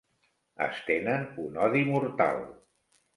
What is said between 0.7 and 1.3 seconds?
tenen